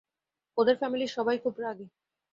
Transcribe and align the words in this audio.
ওদের 0.57 0.75
ফ্যামিলির 0.77 1.11
সবাই 1.11 1.37
খুব 1.37 1.53
রাগী। 1.59 1.87